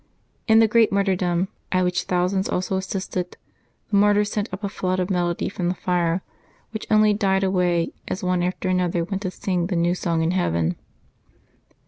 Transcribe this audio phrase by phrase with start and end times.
[0.47, 3.37] In the great martyrdom, at which thousands also assisted,
[3.91, 6.23] the martyrs sent up a flood of melody from the fire,
[6.71, 10.31] which only died away as one after another went to sing the new song in
[10.31, 10.75] heaven.